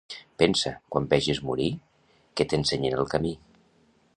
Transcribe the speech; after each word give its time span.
Pensa, 0.43 0.71
quan 0.95 1.09
vegis 1.11 1.41
morir, 1.49 1.67
que 2.41 2.49
t'ensenyen 2.55 2.99
el 3.03 3.07
camí. 3.13 3.35